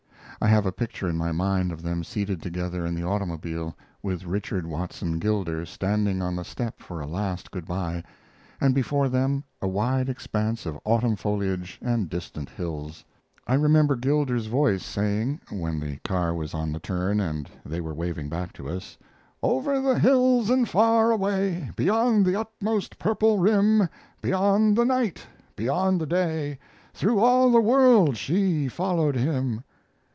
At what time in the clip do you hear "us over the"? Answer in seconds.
18.67-19.99